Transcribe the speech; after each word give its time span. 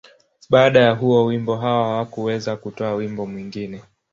Baada 0.49 0.79
ya 0.79 0.91
huo 0.91 1.25
wimbo, 1.25 1.55
Hawa 1.57 1.97
hakuweza 1.97 2.55
kutoa 2.57 2.93
wimbo 2.95 3.25
mwingine. 3.25 3.81